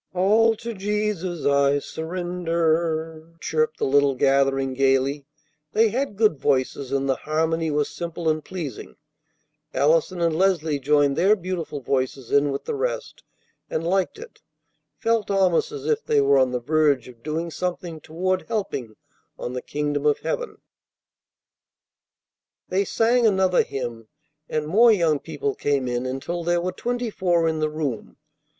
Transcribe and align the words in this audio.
"All 0.15 0.55
to 0.55 0.73
Jesus 0.73 1.45
I 1.45 1.77
surrender!" 1.77 3.35
chirped 3.39 3.77
the 3.77 3.85
little 3.85 4.15
gathering 4.15 4.73
gayly. 4.73 5.25
They 5.73 5.89
had 5.89 6.15
good 6.15 6.39
voices, 6.39 6.91
and 6.91 7.07
the 7.07 7.17
harmony 7.17 7.69
was 7.69 7.87
simple 7.87 8.27
and 8.27 8.43
pleasing. 8.43 8.95
Allison 9.75 10.19
and 10.19 10.35
Leslie 10.35 10.79
joined 10.79 11.15
their 11.15 11.35
beautiful 11.35 11.81
voices 11.81 12.31
in 12.31 12.49
with 12.49 12.65
the 12.65 12.73
rest, 12.73 13.21
and 13.69 13.85
liked 13.85 14.17
it, 14.17 14.41
felt 14.97 15.29
almost 15.29 15.71
as 15.71 15.85
if 15.85 16.03
they 16.03 16.19
were 16.19 16.39
on 16.39 16.49
the 16.49 16.59
verge 16.59 17.07
of 17.07 17.21
doing 17.21 17.51
something 17.51 18.01
toward 18.01 18.45
helping 18.47 18.95
on 19.37 19.53
the 19.53 19.61
kingdom 19.61 20.07
of 20.07 20.17
heaven. 20.21 20.57
They 22.69 22.85
sang 22.85 23.27
another 23.27 23.61
hymn, 23.61 24.07
and 24.49 24.65
more 24.65 24.91
young 24.91 25.19
people 25.19 25.53
came 25.53 25.87
in 25.87 26.07
until 26.07 26.43
there 26.43 26.59
were 26.59 26.71
twenty 26.71 27.11
four 27.11 27.47
in 27.47 27.59
the 27.59 27.69
room. 27.69 28.17